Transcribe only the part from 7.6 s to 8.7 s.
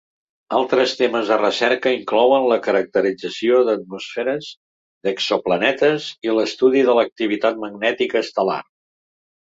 magnètica estel·lar.